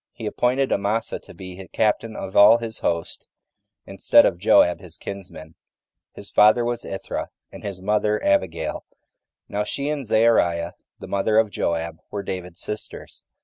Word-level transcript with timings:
He 0.13 0.25
appointed 0.25 0.71
Amasa 0.71 1.19
to 1.19 1.33
be 1.35 1.63
captain 1.73 2.15
of 2.15 2.35
all 2.35 2.57
his 2.57 2.79
host, 2.79 3.27
instead 3.85 4.25
of 4.25 4.39
Joab 4.39 4.79
his 4.79 4.97
kinsman: 4.97 5.53
his 6.15 6.31
father 6.31 6.65
was 6.65 6.83
Ithra 6.83 7.27
and 7.51 7.61
his 7.61 7.83
mother 7.83 8.19
Abigail: 8.23 8.83
now 9.47 9.63
she 9.63 9.89
and 9.89 10.03
Zeruiah, 10.03 10.73
the 10.97 11.07
mother 11.07 11.37
of 11.37 11.51
Joab, 11.51 11.97
were 12.09 12.23
David's 12.23 12.61
sisters. 12.61 13.23